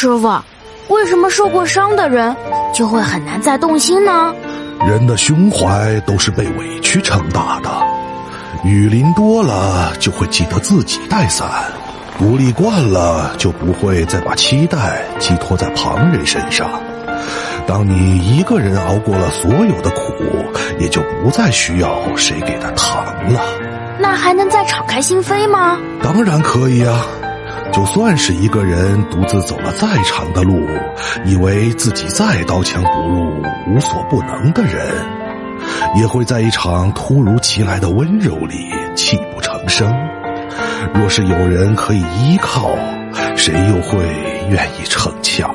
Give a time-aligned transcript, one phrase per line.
[0.00, 0.42] 师傅，
[0.88, 2.34] 为什么受过伤的人
[2.72, 4.34] 就会很难再动心呢？
[4.88, 7.68] 人的胸怀都是被委屈撑大的，
[8.64, 11.46] 雨淋多了就会记得自己带伞，
[12.18, 16.70] 独立惯了就不会再把期待寄托在旁人身上。
[17.66, 20.14] 当你一个人熬过了所有的苦，
[20.78, 23.42] 也就不再需要谁给他糖了。
[23.98, 25.76] 那还能再敞开心扉吗？
[26.02, 27.04] 当然可以啊！
[27.72, 30.66] 就算是一个人独自走了再长的路，
[31.24, 34.92] 以为自己再刀枪不入、无所不能的人，
[35.96, 39.90] 也会在一场突如其来的温柔里泣不成声。
[40.94, 42.70] 若是有人可以依靠，
[43.36, 43.98] 谁又会
[44.48, 45.54] 愿意逞强？